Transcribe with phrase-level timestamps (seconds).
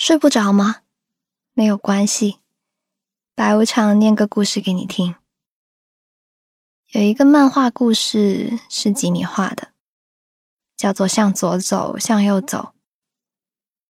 [0.00, 0.76] 睡不着吗？
[1.52, 2.38] 没有关系，
[3.34, 5.14] 白无常念个故事给你听。
[6.92, 9.72] 有一个漫画故事是吉米画的，
[10.74, 12.58] 叫做《向左走，向右走》，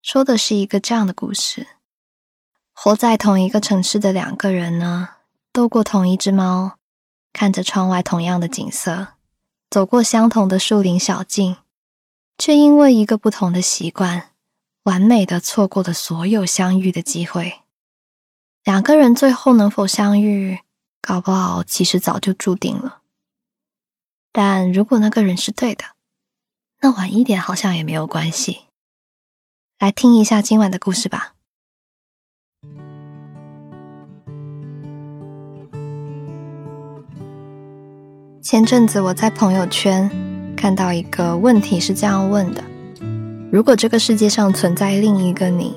[0.02, 1.68] 说的是一个这样的故事：
[2.72, 5.10] 活在同一个城市的两个人呢，
[5.52, 6.76] 斗过同一只猫，
[7.32, 9.06] 看着窗外同样的景色，
[9.70, 11.58] 走过相同的树林小径，
[12.36, 14.29] 却因为一个不同的习惯。
[14.90, 17.60] 完美的错过了所有相遇的机会，
[18.64, 20.58] 两个人最后能否相遇，
[21.00, 23.02] 搞不好其实早就注定了。
[24.32, 25.84] 但如果那个人是对的，
[26.80, 28.62] 那晚一点好像也没有关系。
[29.78, 31.34] 来听一下今晚的故事吧。
[38.42, 40.10] 前阵子我在朋友圈
[40.56, 42.69] 看到一个问题，是这样问的。
[43.52, 45.74] 如果这个世界上存在另一个你，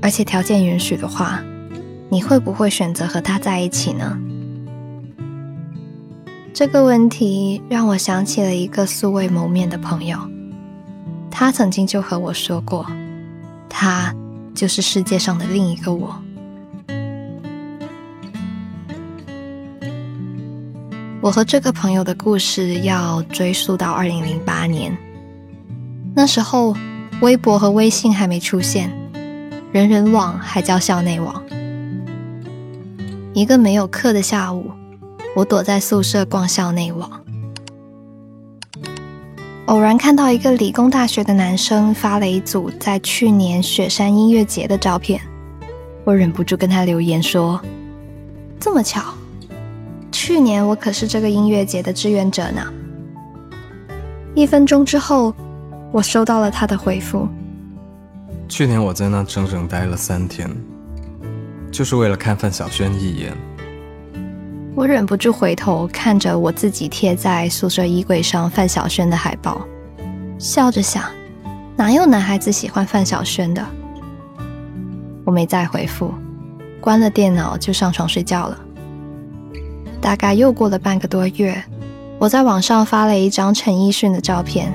[0.00, 1.42] 而且条件允许的话，
[2.08, 4.18] 你会不会选择和他在一起呢？
[6.54, 10.18] 这个问题让我想起了一个素未谋面的朋友，
[11.30, 12.86] 他曾经就和我说过，
[13.68, 14.14] 他
[14.54, 16.18] 就是世界上的另一个我。
[21.20, 24.96] 我和这个朋友的故事要追溯到二零零八年。
[26.18, 26.74] 那时候，
[27.20, 28.90] 微博和微信还没出现，
[29.70, 31.40] 人人网还叫校内网。
[33.32, 34.72] 一个没有课的下午，
[35.36, 37.08] 我躲在宿舍逛校内网，
[39.66, 45.20] 偶然看到一个理工大学的男生发了一组在去年雪山音乐节的照片，
[46.02, 47.60] 我忍不住跟他留言说
[48.58, 49.14] ：“这么巧，
[50.10, 52.60] 去年我可是这个音乐节的志愿者呢。”
[54.34, 55.32] 一分钟之后。
[55.90, 57.28] 我收到了他的回复。
[58.48, 60.50] 去年我在那整整待了三天，
[61.70, 63.36] 就是为了看范晓萱一眼。
[64.74, 69.66] 我忍不住回头看着我自己贴在宿舍衣柜上范晓萱的海报，
[70.38, 71.02] 笑着想：
[71.76, 73.64] 哪有男孩子喜欢范晓萱的？
[75.24, 76.14] 我没再回复，
[76.80, 78.58] 关了电脑就上床睡觉了。
[80.00, 81.62] 大概又过了半个多月，
[82.18, 84.72] 我在网上发了一张陈奕迅的照片。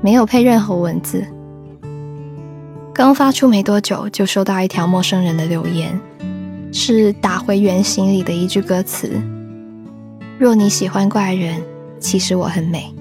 [0.00, 1.24] 没有配任何文字。
[2.94, 6.00] 刚发出没多久，就收到一条陌生人的留言，
[6.72, 9.10] 是打回原形里的一句歌词
[10.38, 11.62] ：“若你喜欢怪人，
[12.00, 12.92] 其实我很美。”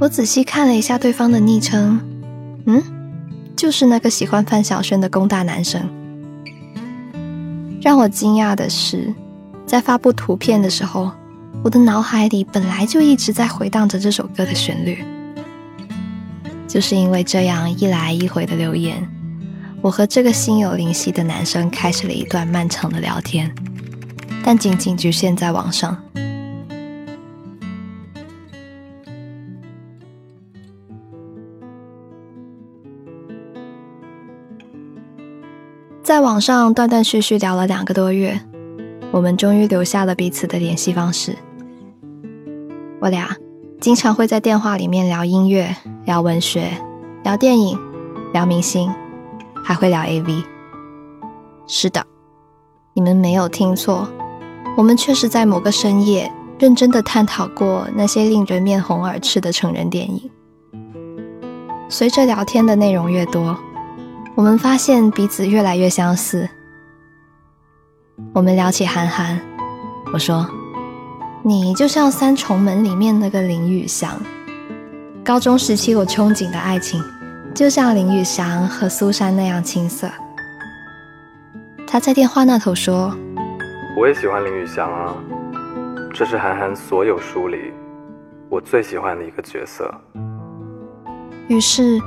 [0.00, 2.00] 我仔细看了一下对方的昵称，
[2.66, 2.82] 嗯，
[3.56, 5.80] 就是那个喜欢范晓萱的工大男生。
[7.80, 9.12] 让我惊讶的是，
[9.66, 11.10] 在发布图片的时候。
[11.64, 14.98] 我的脑海里本来就一直在回荡着这首歌的旋律，
[16.66, 19.08] 就是因为这样一来一回的留言，
[19.80, 23.54] 我和这个心有灵犀的男生开始了一段漫长的聊天，
[24.44, 25.96] 但仅仅局限在网上。
[36.02, 38.38] 在网上断断续续聊了两个多月，
[39.12, 41.36] 我们终于留下了彼此的联系方式。
[43.02, 43.36] 我俩
[43.80, 45.74] 经常会在电话里面聊音乐、
[46.04, 46.70] 聊文学、
[47.24, 47.76] 聊电影、
[48.32, 48.88] 聊明星，
[49.64, 50.44] 还会聊 AV。
[51.66, 52.06] 是的，
[52.94, 54.06] 你们没有听错，
[54.76, 60.30] 我们确实在某个深夜认真的探讨过那些令人面红耳赤的成人电影。
[61.88, 63.58] 随着聊天的内容越多，
[64.36, 66.48] 我们发现彼此越来越相似。
[68.32, 69.40] 我们聊起韩寒，
[70.12, 70.48] 我说。
[71.44, 74.16] 你就像《三重门》里面那个林雨祥，
[75.24, 77.02] 高中时期我憧憬的爱情，
[77.52, 80.08] 就像林雨祥和苏珊那样青涩。
[81.84, 83.12] 他在电话那头说
[83.98, 85.16] ：“我也喜欢林雨祥啊，
[86.14, 87.72] 这是韩寒所有书里
[88.48, 89.92] 我最喜欢的一个角色。”
[91.50, 92.00] 于是，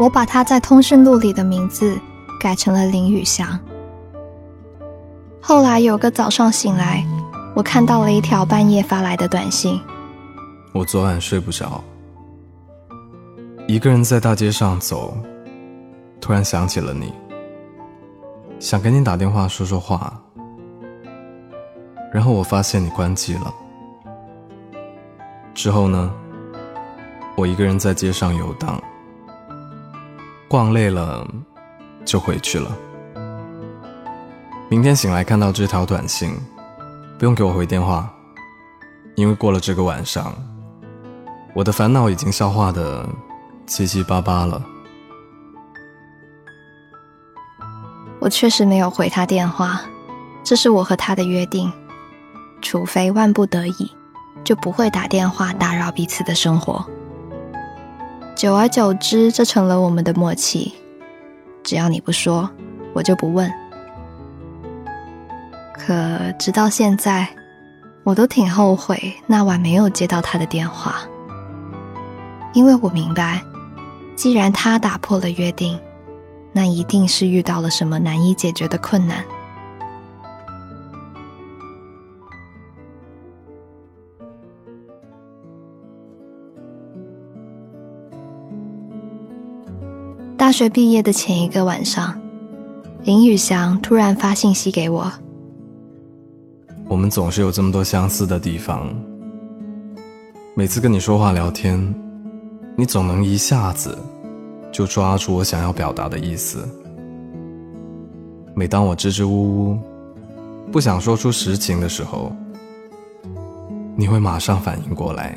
[0.00, 1.96] 我把他在通讯录里的名字
[2.40, 3.56] 改成了林雨祥。
[5.40, 7.06] 后来有个早上醒来。
[7.54, 9.80] 我看到了一条半夜发来的短信。
[10.72, 11.82] 我昨晚睡不着，
[13.68, 15.16] 一个人在大街上走，
[16.20, 17.12] 突然想起了你，
[18.58, 20.20] 想给你打电话说说话，
[22.12, 23.54] 然后我发现你关机了。
[25.54, 26.12] 之后呢，
[27.36, 28.82] 我一个人在街上游荡，
[30.48, 31.24] 逛累了
[32.04, 32.76] 就回去了。
[34.68, 36.36] 明天醒来看到这条短信。
[37.24, 38.06] 不用给我回电话，
[39.14, 40.30] 因为过了这个晚上，
[41.54, 43.08] 我的烦恼已经消化的
[43.66, 44.62] 七七八八了。
[48.20, 49.80] 我确实没有回他电话，
[50.42, 51.72] 这是我和他的约定，
[52.60, 53.90] 除非万不得已，
[54.44, 56.84] 就不会打电话打扰彼此的生活。
[58.36, 60.74] 久而久之，这成了我们的默契。
[61.62, 62.50] 只要你不说，
[62.92, 63.50] 我就不问。
[65.76, 67.28] 可直到现在，
[68.04, 70.96] 我都挺后悔那晚没有接到他的电话，
[72.54, 73.42] 因为我明白，
[74.16, 75.78] 既然他打破了约定，
[76.52, 79.22] 那一定是遇到了什么难以解决的困难。
[90.36, 92.18] 大学毕业的前一个晚上，
[93.02, 95.12] 林宇翔突然发信息给我。
[96.94, 98.88] 我们总是有这么多相似的地方。
[100.54, 101.76] 每次跟你说话聊天，
[102.76, 103.98] 你总能一下子
[104.70, 106.64] 就抓住我想要表达的意思。
[108.54, 109.78] 每当我支支吾吾，
[110.70, 112.30] 不想说出实情的时候，
[113.96, 115.36] 你会马上反应过来，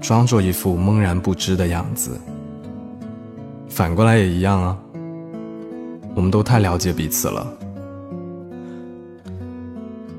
[0.00, 2.18] 装作一副懵然不知的样子。
[3.68, 4.78] 反过来也一样啊，
[6.14, 7.46] 我们都太了解彼此了。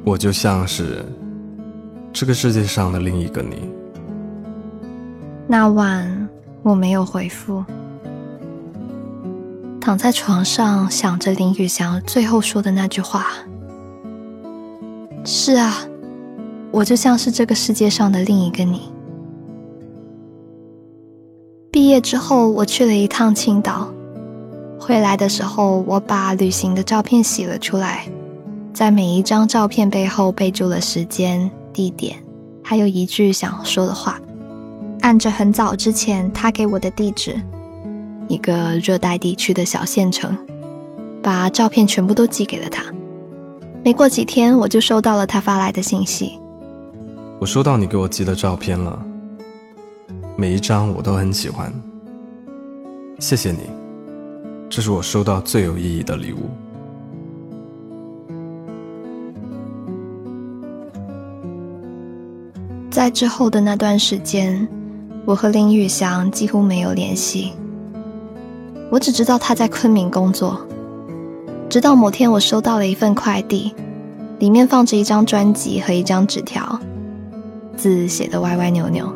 [0.09, 1.05] 我就像是
[2.11, 3.69] 这个世界上的另一个你。
[5.45, 6.27] 那晚
[6.63, 7.63] 我没有回复，
[9.79, 13.27] 躺在床上想着林宇翔最后说的那句话。
[15.23, 15.75] 是啊，
[16.71, 18.91] 我就像是这个世界上的另一个你。
[21.71, 23.87] 毕业之后，我去了一趟青岛。
[24.79, 28.07] 回来的时候，我把旅行的照片洗了出来，
[28.79, 32.15] 在每一张照片背后备注了时间、地点，
[32.63, 34.17] 还有一句想说的话。
[35.01, 37.37] 按着很早之前他给我的地址，
[38.29, 40.33] 一个热带地区的小县城，
[41.21, 42.81] 把照片全部都寄给了他。
[43.83, 46.39] 没过几天，我就收到了他发来的信息。
[47.37, 48.97] 我收到你给我寄的照片了。
[50.37, 51.69] 每一张我都很喜欢，
[53.19, 53.59] 谢谢你，
[54.69, 56.49] 这是我收到最有意义的礼物。
[62.89, 64.67] 在之后的那段时间，
[65.23, 67.53] 我和林宇翔几乎没有联系。
[68.89, 70.59] 我只知道他在昆明工作，
[71.69, 73.75] 直到某天我收到了一份快递，
[74.39, 76.79] 里面放着一张专辑和一张纸条，
[77.77, 79.07] 字写的歪歪扭扭。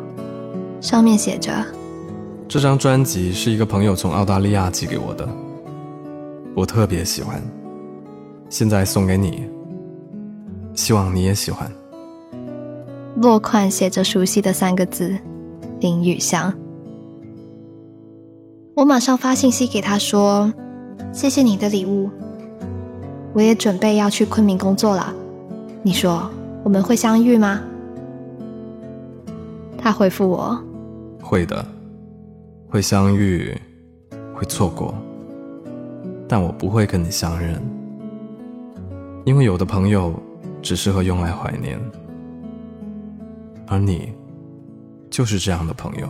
[0.80, 1.52] 上面写着
[2.46, 5.28] ：“这张专辑是一个朋友从澳大利亚寄给我的，
[6.54, 7.42] 我特别喜欢，
[8.48, 9.48] 现在送给你，
[10.74, 11.68] 希望你也喜欢。”
[13.16, 15.16] 落款写着熟悉的三个字
[15.80, 16.52] ：“林雨香。”
[18.74, 20.52] 我马上发信息给他说
[21.12, 22.10] ：“谢谢你的礼物，
[23.32, 25.14] 我也准备要去昆明工作了，
[25.82, 26.28] 你说
[26.64, 27.60] 我们会相遇吗？”
[29.78, 30.58] 他回复我。
[31.22, 31.64] 会的，
[32.68, 33.56] 会相遇，
[34.34, 34.92] 会错过，
[36.26, 37.62] 但我不会跟你相认，
[39.24, 40.12] 因为有的朋友
[40.60, 41.78] 只适合用来怀念，
[43.66, 44.12] 而你
[45.10, 46.08] 就是这样的朋友。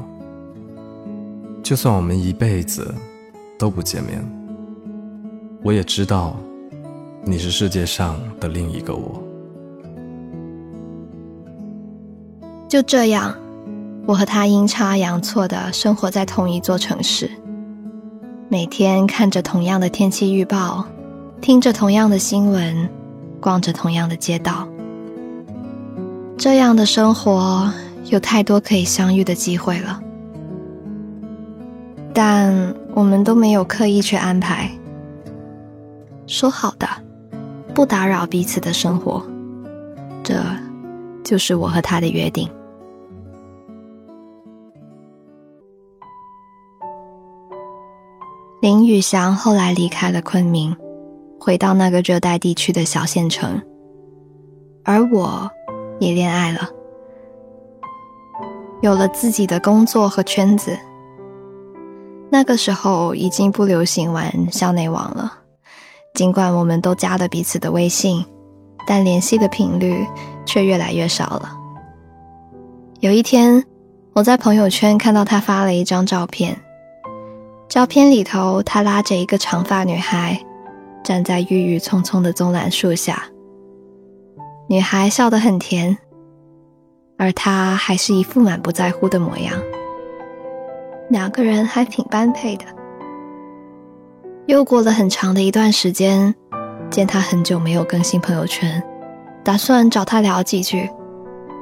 [1.62, 2.95] 就算我们一辈子
[3.59, 4.25] 都不见面，
[5.63, 6.37] 我也知道
[7.23, 9.23] 你是世界上的另一个我。
[12.69, 13.34] 就这样。
[14.06, 17.31] 我和他阴差阳错的生活在同一座城市，
[18.51, 20.84] 每天看着同样的天气预报，
[21.41, 22.87] 听着同样的新闻，
[23.41, 24.69] 逛着同样的街道。
[26.36, 27.72] 这样的生活
[28.10, 30.00] 有太多可以相遇的机会了，
[32.12, 34.70] 但我们都没有刻意去安排。
[36.26, 36.86] 说好的，
[37.74, 39.22] 不打扰彼此的生活，
[40.22, 40.34] 这
[41.22, 42.48] 就是我和他的约定。
[48.60, 50.74] 林宇翔后来离开了昆明，
[51.38, 53.60] 回到那个热带地区的小县城，
[54.82, 55.50] 而我
[56.01, 56.69] 也恋爱了，
[58.82, 60.77] 有了自己的工作和圈子。
[62.31, 65.32] 那个时候已经不流行玩校内网了，
[66.15, 68.24] 尽管我们都加了彼此的微信，
[68.86, 70.05] 但联系的频率
[70.44, 71.56] 却越来越少了。
[73.01, 73.65] 有一天，
[74.15, 76.56] 我在朋友圈看到他发了一张照片。
[77.69, 80.41] 照片里头，他拉着一个长发女孩，
[81.03, 83.24] 站在郁郁葱葱的棕榈树下。
[84.67, 85.99] 女孩笑得很甜，
[87.19, 89.53] 而他还是一副满不在乎的模样。
[91.11, 92.65] 两个人还挺般配的。
[94.47, 96.35] 又过了很长的一段时间，
[96.91, 98.83] 见他很久没有更新朋友圈，
[99.44, 100.89] 打算找他聊几句，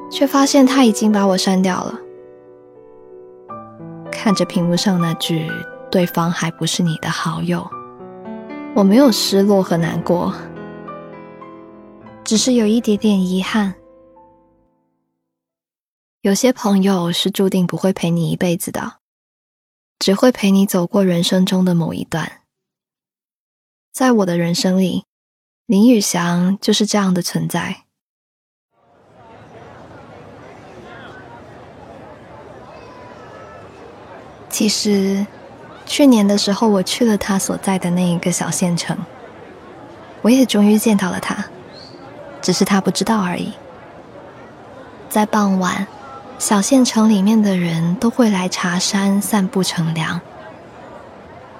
[0.08, 1.98] 却发现他已经把我删掉了。
[4.12, 5.50] 看着屏幕上那句
[5.90, 7.68] “对方还不是你的好友”，
[8.74, 10.32] 我没有失落和难过，
[12.32, 13.74] 只是有一点点遗憾。
[16.22, 19.00] 有些朋友是注定不会陪你一辈子的，
[19.98, 22.40] 只会陪你走过人生中的某一段。
[23.92, 25.04] 在我的人生里，
[25.66, 27.82] 林宇翔就是这样的存在。
[34.48, 35.26] 其实，
[35.84, 38.96] 去年的时候，我去了他所在的那一个小县城，
[40.22, 41.51] 我也终于见到了他，
[42.42, 43.54] 只是他不知道而已。
[45.08, 45.86] 在傍晚。
[46.38, 50.20] 小县城里面的人都会来茶山散步乘凉。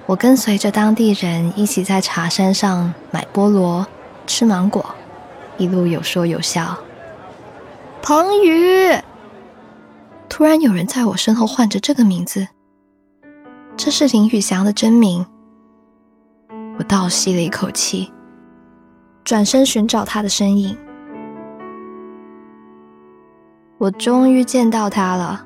[0.06, 3.86] 我跟随着当地人一起在茶山上买菠萝、
[4.26, 4.84] 吃芒果，
[5.56, 6.76] 一路有说有笑。
[8.02, 8.92] 彭宇，
[10.28, 12.48] 突然有人在我身后唤着这个名字，
[13.76, 15.24] 这是林宇翔的真名。
[16.76, 18.12] 我倒吸了一口气，
[19.24, 20.76] 转身寻找他的身影。
[23.78, 25.44] 我终于见到他了，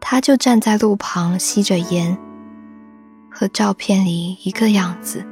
[0.00, 2.16] 他就站在路旁吸着烟，
[3.30, 5.24] 和照片里一个样子，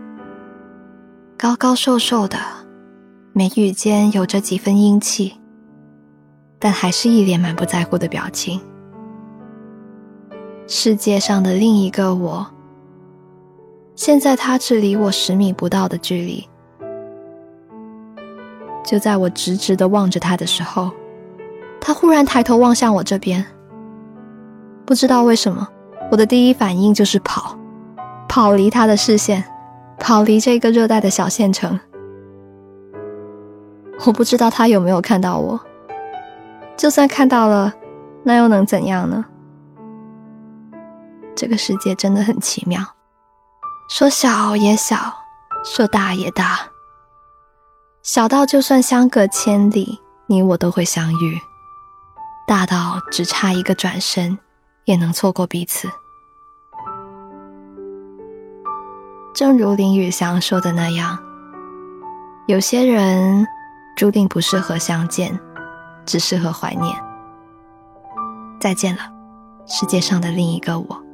[1.37, 2.38] 高高瘦瘦的，
[3.32, 5.35] 眉宇间有着几分英气，
[6.58, 8.61] 但还是一脸满不在乎的表情。
[10.66, 12.46] 世界上的另一个我，
[13.94, 16.49] 现在他只离我十米不到的距离，
[18.87, 20.90] 就在我直直的望着他的时候。
[21.78, 23.45] 他忽然抬头望向我这边，
[24.87, 25.69] 不知道为什么，
[26.11, 27.59] 我的第一反应就是跑，
[28.28, 29.45] 跑离他的视线，
[29.99, 31.78] 跑离这个热带的小县城。
[34.05, 35.61] 我不知道他有没有看到我，
[36.76, 37.73] 就算看到了，
[38.25, 39.25] 那又能怎样呢？
[41.37, 42.81] 这个世界真的很奇妙，
[43.88, 44.97] 说小也小，
[45.64, 46.61] 说大也大，
[48.06, 51.40] 小到就算相隔千里，你我都会相遇。
[52.46, 54.38] 大到只差一个转身，
[54.84, 55.88] 也能错过彼此。
[59.34, 61.18] 正如林宇翔说的那样，
[62.46, 63.44] 有些人
[63.96, 65.36] 注定不适合相见，
[66.04, 66.96] 只适合怀念。
[68.60, 69.02] 再见了，
[69.66, 71.05] 世界上的另一个我。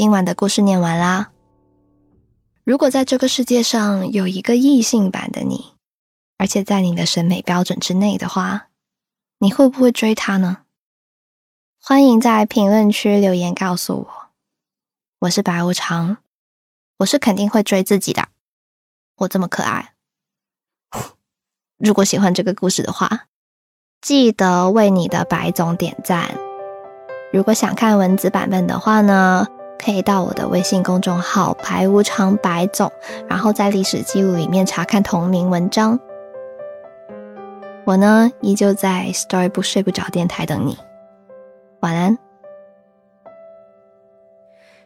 [0.00, 1.30] 今晚的故事念完啦。
[2.64, 5.74] 如果在这个世界上有一个异性版的你，
[6.38, 8.68] 而且在你的审美标准之内的话，
[9.40, 10.62] 你会不会追他呢？
[11.82, 14.30] 欢迎在评论区留言告诉我。
[15.18, 16.16] 我是白无常，
[17.00, 18.28] 我是肯定会追自己的。
[19.16, 19.92] 我这么可爱。
[21.76, 23.26] 如果喜欢这个故事的话，
[24.00, 26.34] 记得为你的白总点赞。
[27.34, 29.46] 如果想看文字版本的话呢？
[29.82, 32.92] 可以到我的微信公众号“白无常白总”，
[33.26, 35.98] 然后在历史记录里面查看同名文章。
[37.84, 40.76] 我呢，依旧在 Story 不睡不着电台等你。
[41.80, 42.18] 晚安。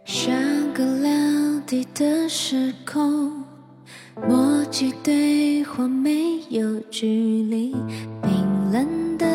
[0.05, 0.33] 像
[0.73, 3.45] 个两地的时空，
[4.27, 7.75] 默契对话没有距离，
[8.23, 9.27] 冰冷的